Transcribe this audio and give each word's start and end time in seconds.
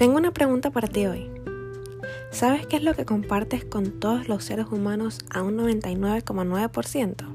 Tengo 0.00 0.16
una 0.16 0.32
pregunta 0.32 0.70
para 0.70 0.88
ti 0.88 1.04
hoy. 1.04 1.30
¿Sabes 2.30 2.66
qué 2.66 2.76
es 2.76 2.82
lo 2.82 2.94
que 2.94 3.04
compartes 3.04 3.66
con 3.66 4.00
todos 4.00 4.28
los 4.28 4.42
seres 4.44 4.64
humanos 4.72 5.18
a 5.28 5.42
un 5.42 5.58
99,9%? 5.58 7.26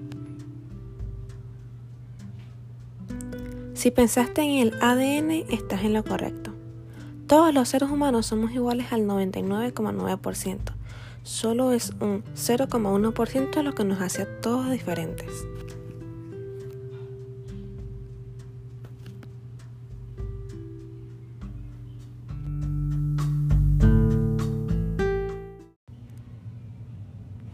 Si 3.75 3.91
pensaste 3.91 4.41
en 4.41 4.67
el 4.67 4.73
ADN, 4.81 5.45
estás 5.53 5.83
en 5.83 5.93
lo 5.93 6.03
correcto. 6.03 6.55
Todos 7.27 7.53
los 7.53 7.69
seres 7.69 7.91
humanos 7.91 8.25
somos 8.25 8.51
iguales 8.51 8.91
al 8.91 9.01
99,9%. 9.01 10.57
Solo 11.21 11.71
es 11.71 11.91
un 11.99 12.23
0,1% 12.33 13.61
lo 13.61 13.75
que 13.75 13.83
nos 13.83 14.01
hace 14.01 14.23
a 14.23 14.41
todos 14.41 14.71
diferentes. 14.71 15.29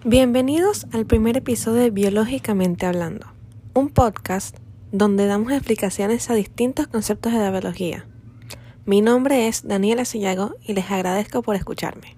Bienvenidos 0.03 0.87
al 0.93 1.05
primer 1.05 1.37
episodio 1.37 1.83
de 1.83 1.91
Biológicamente 1.91 2.87
Hablando, 2.87 3.27
un 3.75 3.89
podcast 3.89 4.57
donde 4.91 5.27
damos 5.27 5.51
explicaciones 5.51 6.27
a 6.31 6.33
distintos 6.33 6.87
conceptos 6.87 7.33
de 7.33 7.37
la 7.37 7.51
biología. 7.51 8.07
Mi 8.83 9.01
nombre 9.01 9.47
es 9.47 9.67
Daniela 9.67 10.03
Sillago 10.03 10.55
y 10.65 10.73
les 10.73 10.89
agradezco 10.89 11.43
por 11.43 11.55
escucharme. 11.55 12.17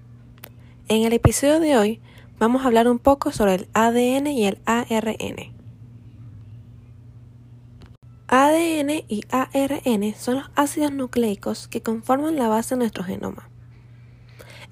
En 0.87 1.03
el 1.03 1.11
episodio 1.11 1.59
de 1.59 1.75
hoy 1.75 2.01
vamos 2.39 2.63
a 2.63 2.67
hablar 2.67 2.87
un 2.87 2.99
poco 2.99 3.33
sobre 3.33 3.55
el 3.55 3.67
ADN 3.73 4.27
y 4.27 4.45
el 4.45 4.59
ARN. 4.63 5.53
ADN 8.29 8.91
y 9.09 9.25
ARN 9.29 10.15
son 10.15 10.35
los 10.35 10.51
ácidos 10.55 10.93
nucleicos 10.93 11.67
que 11.67 11.81
conforman 11.81 12.37
la 12.37 12.47
base 12.47 12.75
de 12.75 12.79
nuestro 12.79 13.03
genoma. 13.03 13.49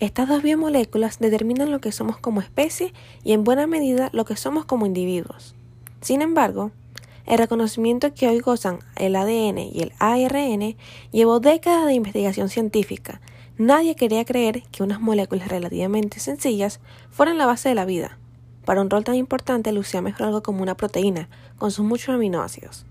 Estas 0.02 0.28
dos 0.28 0.42
biomoléculas 0.42 1.20
determinan 1.20 1.70
lo 1.70 1.80
que 1.80 1.92
somos 1.92 2.18
como 2.18 2.42
especie 2.42 2.92
y 3.24 3.34
en 3.34 3.44
buena 3.44 3.68
medida 3.68 4.10
lo 4.14 4.26
que 4.26 4.36
somos 4.36 4.66
como 4.66 4.88
individuos. 4.88 5.54
Sin 6.02 6.24
embargo, 6.24 6.72
el 7.28 7.38
reconocimiento 7.38 8.12
que 8.12 8.28
hoy 8.28 8.40
gozan 8.40 8.80
el 8.96 9.16
ADN 9.16 9.60
y 9.60 9.80
el 9.80 9.94
ARN 10.00 10.76
llevó 11.12 11.40
décadas 11.40 11.86
de 11.86 11.94
investigación 11.94 12.50
científica. 12.50 13.22
Nadie 13.60 13.94
quería 13.94 14.26
creer 14.26 14.64
que 14.72 14.82
unas 14.82 15.00
moléculas 15.00 15.50
relativamente 15.50 16.20
sencillas 16.20 16.80
fueran 17.12 17.38
la 17.38 17.46
base 17.46 17.70
de 17.70 17.76
la 17.76 17.86
vida. 17.86 18.18
Para 18.66 18.82
un 18.82 18.90
rol 18.90 19.04
tan 19.04 19.14
importante 19.14 19.72
lucía 19.72 20.02
mejor 20.02 20.26
algo 20.26 20.42
como 20.42 20.64
una 20.64 20.74
proteína, 20.74 21.30
con 21.60 21.70
sus 21.70 21.86
muchos 21.86 22.16
aminoácidos. 22.16 22.88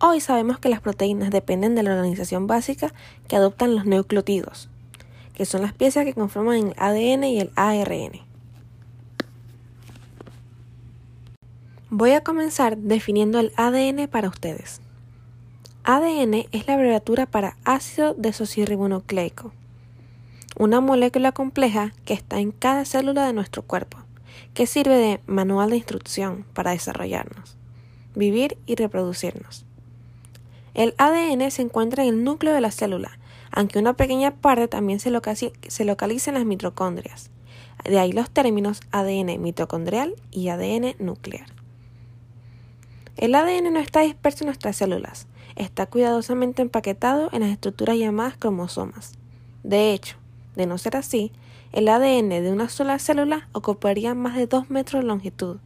Hoy 0.00 0.18
sabemos 0.18 0.58
que 0.58 0.70
las 0.70 0.80
proteínas 0.80 1.30
dependen 1.30 1.76
de 1.76 1.84
la 1.84 1.92
organización 1.92 2.48
básica 2.48 2.92
que 3.28 3.36
adoptan 3.36 3.76
los 3.76 3.86
nucleótidos, 3.86 4.70
que 5.40 5.46
son 5.46 5.62
las 5.62 5.72
piezas 5.72 6.04
que 6.04 6.12
conforman 6.12 6.56
el 6.58 6.74
ADN 6.76 7.24
y 7.24 7.40
el 7.40 7.50
ARN. 7.56 8.20
Voy 11.88 12.10
a 12.10 12.22
comenzar 12.22 12.76
definiendo 12.76 13.40
el 13.40 13.50
ADN 13.56 14.06
para 14.08 14.28
ustedes. 14.28 14.82
ADN 15.82 16.46
es 16.52 16.66
la 16.66 16.74
abreviatura 16.74 17.24
para 17.24 17.56
ácido 17.64 18.12
desoxirribonucleico, 18.12 19.50
una 20.58 20.82
molécula 20.82 21.32
compleja 21.32 21.94
que 22.04 22.12
está 22.12 22.38
en 22.38 22.52
cada 22.52 22.84
célula 22.84 23.24
de 23.24 23.32
nuestro 23.32 23.62
cuerpo, 23.62 23.96
que 24.52 24.66
sirve 24.66 24.96
de 24.98 25.20
manual 25.24 25.70
de 25.70 25.78
instrucción 25.78 26.44
para 26.52 26.72
desarrollarnos, 26.72 27.56
vivir 28.14 28.58
y 28.66 28.74
reproducirnos. 28.74 29.64
El 30.74 30.94
ADN 30.98 31.50
se 31.50 31.62
encuentra 31.62 32.02
en 32.02 32.10
el 32.10 32.24
núcleo 32.24 32.52
de 32.52 32.60
la 32.60 32.70
célula 32.70 33.19
aunque 33.52 33.78
una 33.78 33.94
pequeña 33.94 34.32
parte 34.32 34.68
también 34.68 35.00
se 35.00 35.10
localiza, 35.10 36.30
en 36.30 36.34
las 36.34 36.44
mitocondrias. 36.44 37.30
De 37.84 37.98
ahí 37.98 38.12
los 38.12 38.30
términos 38.30 38.80
ADN 38.90 39.40
mitocondrial 39.40 40.14
y 40.30 40.48
ADN 40.48 40.94
nuclear. 40.98 41.46
El 43.16 43.34
ADN 43.34 43.72
no 43.72 43.80
está 43.80 44.00
disperso 44.00 44.44
en 44.44 44.46
nuestras 44.46 44.76
células, 44.76 45.26
está 45.56 45.86
cuidadosamente 45.86 46.62
empaquetado 46.62 47.28
en 47.32 47.40
las 47.40 47.50
estructuras 47.50 47.96
llamadas 47.96 48.36
cromosomas. 48.36 49.12
De 49.62 49.92
hecho, 49.92 50.16
de 50.56 50.66
no 50.66 50.78
ser 50.78 50.96
así, 50.96 51.32
el 51.72 51.88
ADN 51.88 52.28
de 52.28 52.50
una 52.50 52.68
sola 52.68 52.98
célula 52.98 53.48
ocuparía 53.52 54.14
más 54.14 54.36
de 54.36 54.46
2 54.46 54.70
metros 54.70 55.02
de 55.02 55.08
longitud. 55.08 55.58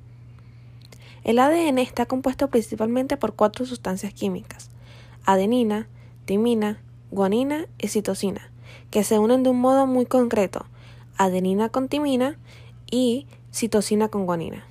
El 1.22 1.38
ADN 1.38 1.78
está 1.78 2.06
compuesto 2.06 2.48
principalmente 2.48 3.16
por 3.16 3.34
cuatro 3.34 3.64
sustancias 3.64 4.12
químicas, 4.12 4.70
adenina, 5.24 5.88
timina, 6.26 6.82
guanina 7.14 7.66
y 7.78 7.88
citosina, 7.88 8.50
que 8.90 9.04
se 9.04 9.20
unen 9.20 9.44
de 9.44 9.50
un 9.50 9.60
modo 9.60 9.86
muy 9.86 10.04
concreto, 10.04 10.66
adenina 11.16 11.68
con 11.68 11.88
timina 11.88 12.36
y 12.90 13.28
citosina 13.52 14.08
con 14.08 14.26
guanina. 14.26 14.66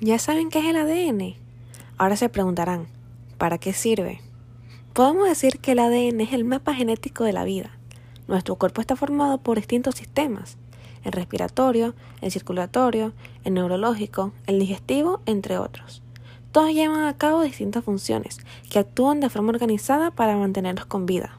¿Ya 0.00 0.18
saben 0.18 0.50
qué 0.50 0.58
es 0.58 0.64
el 0.64 0.76
ADN? 0.76 1.36
Ahora 1.96 2.16
se 2.16 2.28
preguntarán, 2.28 2.88
¿para 3.38 3.58
qué 3.58 3.72
sirve? 3.72 4.20
Podemos 4.94 5.28
decir 5.28 5.60
que 5.60 5.72
el 5.72 5.78
ADN 5.78 6.20
es 6.22 6.32
el 6.32 6.44
mapa 6.44 6.74
genético 6.74 7.22
de 7.22 7.32
la 7.32 7.44
vida. 7.44 7.70
Nuestro 8.26 8.56
cuerpo 8.56 8.80
está 8.80 8.96
formado 8.96 9.38
por 9.38 9.56
distintos 9.56 9.94
sistemas, 9.94 10.56
el 11.04 11.12
respiratorio, 11.12 11.94
el 12.20 12.32
circulatorio, 12.32 13.12
el 13.44 13.54
neurológico, 13.54 14.32
el 14.48 14.58
digestivo, 14.58 15.20
entre 15.26 15.58
otros. 15.58 16.02
Todos 16.50 16.72
llevan 16.72 17.04
a 17.04 17.16
cabo 17.16 17.42
distintas 17.42 17.84
funciones 17.84 18.38
que 18.70 18.80
actúan 18.80 19.20
de 19.20 19.30
forma 19.30 19.50
organizada 19.50 20.10
para 20.10 20.36
mantenernos 20.36 20.86
con 20.86 21.06
vida. 21.06 21.38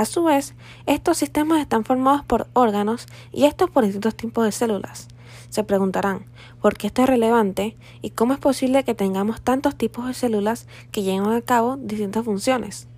A 0.00 0.06
su 0.06 0.24
vez, 0.24 0.54
estos 0.86 1.18
sistemas 1.18 1.60
están 1.60 1.84
formados 1.84 2.24
por 2.24 2.46
órganos 2.54 3.04
y 3.32 3.44
estos 3.44 3.68
por 3.68 3.84
distintos 3.84 4.14
tipos 4.14 4.46
de 4.46 4.50
células. 4.50 5.08
Se 5.50 5.62
preguntarán, 5.62 6.24
¿por 6.62 6.74
qué 6.78 6.86
esto 6.86 7.02
es 7.02 7.08
relevante 7.10 7.76
y 8.00 8.08
cómo 8.08 8.32
es 8.32 8.38
posible 8.38 8.82
que 8.82 8.94
tengamos 8.94 9.42
tantos 9.42 9.76
tipos 9.76 10.06
de 10.06 10.14
células 10.14 10.66
que 10.90 11.02
llevan 11.02 11.34
a 11.34 11.42
cabo 11.42 11.76
distintas 11.76 12.24
funciones? 12.24 12.88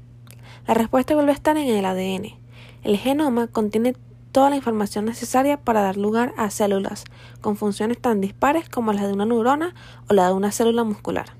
La 0.68 0.74
respuesta 0.74 1.16
vuelve 1.16 1.32
a 1.32 1.34
estar 1.34 1.56
en 1.56 1.66
el 1.66 1.84
ADN. 1.84 2.36
El 2.84 2.96
genoma 2.98 3.48
contiene 3.48 3.96
toda 4.30 4.50
la 4.50 4.54
información 4.54 5.04
necesaria 5.04 5.56
para 5.56 5.82
dar 5.82 5.96
lugar 5.96 6.32
a 6.36 6.50
células 6.50 7.02
con 7.40 7.56
funciones 7.56 8.00
tan 8.00 8.20
dispares 8.20 8.68
como 8.68 8.92
las 8.92 9.08
de 9.08 9.12
una 9.12 9.26
neurona 9.26 9.74
o 10.08 10.14
la 10.14 10.28
de 10.28 10.34
una 10.34 10.52
célula 10.52 10.84
muscular. 10.84 11.34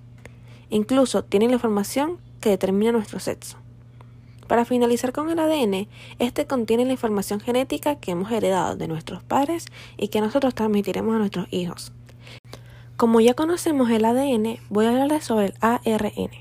Incluso 0.70 1.22
tiene 1.22 1.46
la 1.46 1.52
información 1.52 2.18
que 2.40 2.50
determina 2.50 2.90
nuestro 2.90 3.20
sexo. 3.20 3.62
Para 4.52 4.66
finalizar 4.66 5.12
con 5.12 5.30
el 5.30 5.38
ADN, 5.38 5.88
este 6.18 6.46
contiene 6.46 6.84
la 6.84 6.92
información 6.92 7.40
genética 7.40 7.94
que 7.94 8.10
hemos 8.10 8.30
heredado 8.30 8.76
de 8.76 8.86
nuestros 8.86 9.22
padres 9.22 9.64
y 9.96 10.08
que 10.08 10.20
nosotros 10.20 10.54
transmitiremos 10.54 11.14
a 11.14 11.18
nuestros 11.20 11.46
hijos. 11.50 11.94
Como 12.98 13.22
ya 13.22 13.32
conocemos 13.32 13.90
el 13.90 14.04
ADN, 14.04 14.58
voy 14.68 14.84
a 14.84 14.90
hablarles 14.90 15.24
sobre 15.24 15.46
el 15.46 15.54
ARN. 15.62 16.32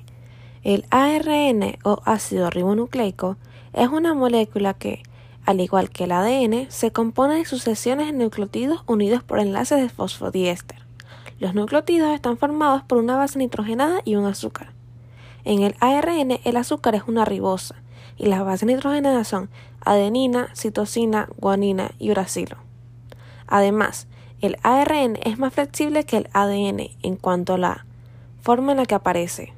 El 0.61 0.85
ARN 0.89 1.77
o 1.85 2.01
ácido 2.03 2.49
ribonucleico 2.49 3.37
es 3.71 3.87
una 3.87 4.13
molécula 4.13 4.73
que, 4.73 5.03
al 5.45 5.61
igual 5.61 5.89
que 5.89 6.03
el 6.03 6.11
ADN, 6.11 6.69
se 6.69 6.91
compone 6.91 7.35
de 7.35 7.45
sucesiones 7.45 8.07
de 8.07 8.11
nucleótidos 8.11 8.83
unidos 8.87 9.23
por 9.23 9.39
enlaces 9.39 9.79
de 9.79 9.87
fosfodiéster. 9.87 10.79
Los 11.39 11.55
nucleótidos 11.55 12.13
están 12.13 12.37
formados 12.37 12.83
por 12.83 12.97
una 12.97 13.15
base 13.15 13.39
nitrogenada 13.39 14.01
y 14.03 14.17
un 14.17 14.25
azúcar. 14.25 14.73
En 15.45 15.61
el 15.61 15.75
ARN 15.79 16.41
el 16.43 16.57
azúcar 16.57 16.95
es 16.95 17.03
una 17.07 17.23
ribosa 17.23 17.80
y 18.21 18.27
las 18.27 18.45
bases 18.45 18.67
nitrogenadas 18.67 19.27
son 19.27 19.49
adenina, 19.83 20.49
citosina, 20.55 21.27
guanina 21.37 21.89
y 21.97 22.11
uracilo. 22.11 22.57
Además, 23.47 24.05
el 24.41 24.57
ARN 24.61 25.17
es 25.23 25.39
más 25.39 25.55
flexible 25.55 26.03
que 26.03 26.17
el 26.17 26.29
ADN 26.31 26.91
en 27.01 27.15
cuanto 27.15 27.55
a 27.55 27.57
la 27.57 27.85
forma 28.39 28.73
en 28.73 28.77
la 28.77 28.85
que 28.85 28.93
aparece, 28.93 29.53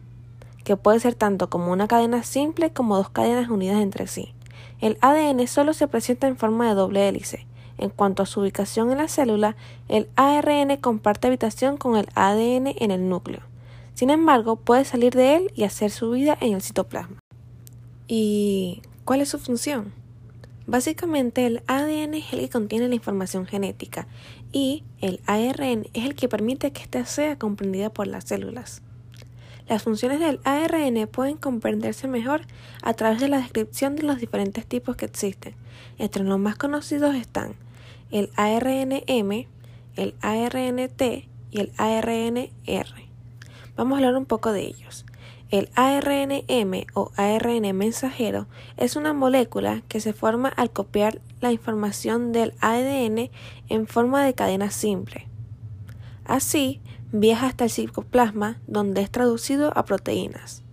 que 0.64 0.78
puede 0.78 1.02
ser 1.02 1.14
tanto 1.14 1.50
como 1.50 1.74
una 1.74 1.90
cadena 1.90 2.24
simple 2.24 2.72
como 2.72 2.96
dos 2.96 3.10
cadenas 3.10 3.50
unidas 3.50 3.82
entre 3.82 4.08
sí. 4.08 4.34
El 4.80 4.98
ADN 5.02 5.46
solo 5.48 5.74
se 5.74 5.90
presenta 5.90 6.28
en 6.28 6.38
forma 6.38 6.70
de 6.70 6.76
doble 6.76 7.10
hélice. 7.10 7.46
En 7.78 7.90
cuanto 7.90 8.24
a 8.24 8.26
su 8.26 8.40
ubicación 8.40 8.92
en 8.92 9.00
la 9.00 9.10
célula, 9.10 9.58
el 9.90 10.08
ARN 10.16 10.78
comparte 10.78 11.28
habitación 11.28 11.76
con 11.76 11.98
el 11.98 12.08
ADN 12.16 12.68
en 12.80 12.92
el 12.92 13.10
núcleo. 13.10 13.42
Sin 13.94 14.10
embargo, 14.10 14.56
puede 14.56 14.86
salir 14.86 15.14
de 15.14 15.36
él 15.36 15.52
y 15.54 15.66
hacer 15.66 15.92
su 15.92 16.12
vida 16.12 16.38
en 16.40 16.54
el 16.54 16.62
citoplasma. 16.62 17.23
¿Y 18.08 18.82
cuál 19.06 19.22
es 19.22 19.30
su 19.30 19.40
función? 19.40 19.94
Básicamente 20.66 21.46
el 21.46 21.62
ADN 21.68 22.14
es 22.16 22.34
el 22.34 22.40
que 22.40 22.50
contiene 22.50 22.88
la 22.88 22.96
información 22.96 23.46
genética 23.46 24.08
y 24.54 24.84
el 25.02 25.20
ARN 25.26 25.88
es 25.94 26.06
el 26.06 26.16
que 26.16 26.30
permite 26.30 26.72
que 26.72 26.84
ésta 26.84 27.06
sea 27.06 27.38
comprendida 27.38 27.90
por 27.90 28.08
las 28.08 28.24
células. 28.24 28.82
Las 29.68 29.84
funciones 29.84 30.20
del 30.20 30.40
ARN 30.44 31.08
pueden 31.08 31.38
comprenderse 31.38 32.08
mejor 32.08 32.42
a 32.82 32.94
través 32.94 33.20
de 33.20 33.30
la 33.30 33.40
descripción 33.40 33.96
de 33.96 34.04
los 34.04 34.20
diferentes 34.20 34.66
tipos 34.66 34.96
que 34.96 35.06
existen. 35.06 35.56
Entre 35.98 36.24
los 36.24 36.40
más 36.40 36.56
conocidos 36.56 37.16
están 37.16 37.56
el 38.12 38.30
ARNM, 38.36 39.48
el 39.96 40.16
ARNT 40.22 41.02
y 41.52 41.60
el 41.60 41.72
ARNR. 41.78 42.88
Vamos 43.76 43.94
a 43.94 43.98
hablar 43.98 44.16
un 44.16 44.26
poco 44.26 44.52
de 44.52 44.62
ellos. 44.62 45.06
El 45.54 45.70
ARNM 45.76 46.88
o 46.96 47.12
ARN 47.16 47.78
mensajero 47.78 48.48
es 48.76 48.96
una 48.96 49.14
molécula 49.14 49.84
que 49.88 50.00
se 50.00 50.12
forma 50.12 50.50
al 50.50 50.72
copiar 50.72 51.22
la 51.42 51.52
información 51.52 52.32
del 52.32 52.56
ADN 52.60 53.30
en 53.70 53.86
forma 53.86 54.26
de 54.26 54.34
cadena 54.34 54.72
simple. 54.72 55.28
Así, 56.26 56.82
viaja 57.12 57.46
hasta 57.46 57.66
el 57.66 57.70
citoplasma 57.70 58.62
donde 58.66 59.02
es 59.02 59.12
traducido 59.12 59.72
a 59.78 59.86
proteínas. 59.86 60.64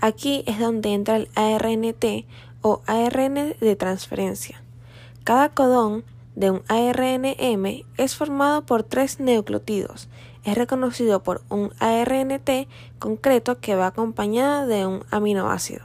Aquí 0.00 0.42
es 0.48 0.58
donde 0.58 0.94
entra 0.94 1.14
el 1.14 1.28
ARNT 1.36 2.26
o 2.60 2.82
ARN 2.88 3.54
de 3.60 3.76
transferencia. 3.76 4.64
Cada 5.22 5.50
codón 5.50 6.02
de 6.34 6.50
un 6.50 6.62
ARNM 6.66 7.84
es 7.96 8.16
formado 8.16 8.66
por 8.66 8.82
tres 8.82 9.20
nucleótidos. 9.20 10.08
Es 10.48 10.56
reconocido 10.56 11.22
por 11.22 11.42
un 11.50 11.74
ARNT 11.78 12.48
concreto 12.98 13.60
que 13.60 13.74
va 13.74 13.88
acompañado 13.88 14.66
de 14.66 14.86
un 14.86 15.04
aminoácido. 15.10 15.84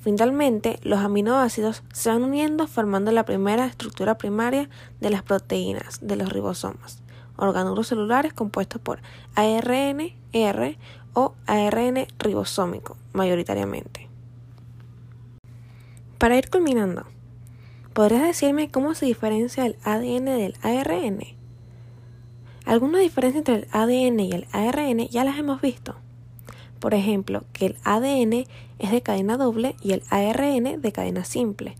Finalmente, 0.00 0.78
los 0.82 1.00
aminoácidos 1.00 1.82
se 1.92 2.08
van 2.08 2.22
uniendo 2.22 2.66
formando 2.66 3.12
la 3.12 3.26
primera 3.26 3.66
estructura 3.66 4.16
primaria 4.16 4.70
de 4.98 5.10
las 5.10 5.22
proteínas 5.22 5.98
de 6.00 6.16
los 6.16 6.32
ribosomas, 6.32 7.02
orgánulos 7.36 7.88
celulares 7.88 8.32
compuestos 8.32 8.80
por 8.80 9.02
ARN, 9.34 10.14
R 10.32 10.78
o 11.12 11.34
ARN 11.44 12.06
ribosómico, 12.18 12.96
mayoritariamente. 13.12 14.08
Para 16.16 16.38
ir 16.38 16.48
culminando, 16.48 17.04
¿podrías 17.92 18.22
decirme 18.22 18.70
cómo 18.70 18.94
se 18.94 19.04
diferencia 19.04 19.66
el 19.66 19.76
ADN 19.84 20.24
del 20.24 20.54
ARN? 20.62 21.37
Algunas 22.68 23.00
diferencias 23.00 23.38
entre 23.38 23.54
el 23.54 23.68
ADN 23.72 24.20
y 24.20 24.32
el 24.32 24.46
ARN 24.52 25.08
ya 25.08 25.24
las 25.24 25.38
hemos 25.38 25.62
visto. 25.62 25.94
Por 26.80 26.92
ejemplo, 26.92 27.44
que 27.54 27.64
el 27.64 27.76
ADN 27.82 28.44
es 28.78 28.90
de 28.90 29.00
cadena 29.00 29.38
doble 29.38 29.74
y 29.82 29.92
el 29.92 30.02
ARN 30.10 30.82
de 30.82 30.92
cadena 30.92 31.24
simple. 31.24 31.76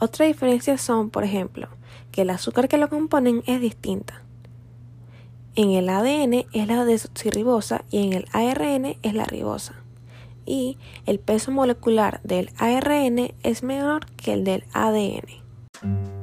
Otras 0.00 0.26
diferencias 0.26 0.80
son, 0.80 1.10
por 1.10 1.22
ejemplo, 1.22 1.68
que 2.10 2.22
el 2.22 2.30
azúcar 2.30 2.66
que 2.66 2.76
lo 2.76 2.88
componen 2.88 3.44
es 3.46 3.60
distinta. 3.60 4.22
En 5.54 5.70
el 5.70 5.88
ADN 5.88 6.44
es 6.52 6.66
la 6.66 6.84
desoxirribosa 6.84 7.84
y 7.88 8.04
en 8.04 8.12
el 8.12 8.26
ARN 8.32 8.96
es 9.00 9.14
la 9.14 9.24
ribosa. 9.24 9.76
Y 10.44 10.76
el 11.06 11.20
peso 11.20 11.52
molecular 11.52 12.20
del 12.24 12.50
ARN 12.58 13.32
es 13.44 13.62
menor 13.62 14.06
que 14.16 14.32
el 14.32 14.42
del 14.42 14.64
ADN. 14.72 16.21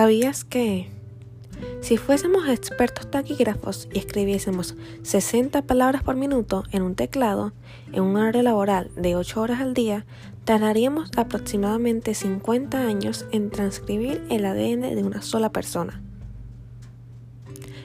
¿Sabías 0.00 0.44
que 0.44 0.88
si 1.82 1.98
fuésemos 1.98 2.48
expertos 2.48 3.10
taquígrafos 3.10 3.86
y 3.92 3.98
escribiésemos 3.98 4.74
60 5.02 5.60
palabras 5.66 6.02
por 6.02 6.16
minuto 6.16 6.64
en 6.72 6.80
un 6.84 6.94
teclado, 6.94 7.52
en 7.92 8.04
un 8.04 8.16
horario 8.16 8.42
laboral 8.42 8.90
de 8.96 9.14
8 9.14 9.38
horas 9.38 9.60
al 9.60 9.74
día, 9.74 10.06
tardaríamos 10.46 11.10
aproximadamente 11.18 12.14
50 12.14 12.78
años 12.78 13.26
en 13.30 13.50
transcribir 13.50 14.24
el 14.30 14.46
ADN 14.46 14.94
de 14.94 15.02
una 15.02 15.20
sola 15.20 15.52
persona? 15.52 16.00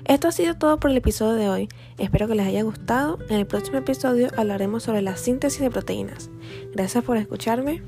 Esto 0.06 0.30
ha 0.30 0.32
sido 0.32 0.56
todo 0.56 0.80
por 0.80 0.92
el 0.92 0.98
episodio 0.98 1.34
de 1.34 1.50
hoy. 1.50 1.70
Espero 1.98 2.30
que 2.30 2.36
les 2.36 2.48
haya 2.48 2.64
gustado. 2.64 3.20
En 3.28 3.40
el 3.40 3.46
próximo 3.46 3.80
episodio 3.80 4.30
hablaremos 4.38 4.84
sobre 4.84 5.02
la 5.02 5.18
síntesis 5.18 5.60
de 5.60 5.70
proteínas. 5.70 6.30
Gracias 6.74 7.04
por 7.04 7.18
escucharme. 7.18 7.84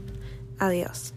Adiós. 0.60 1.14